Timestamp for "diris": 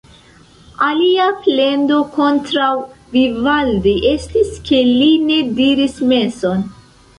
5.63-6.03